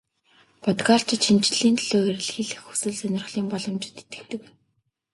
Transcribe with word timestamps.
Бодгальчид 0.63 1.21
шинэчлэлийн 1.25 1.75
төлөө 1.77 2.01
эрэлхийлэх 2.11 2.59
хүсэл 2.65 2.95
сонирхлын 2.99 3.47
боломжид 3.51 3.95
итгэдэг. 4.01 4.41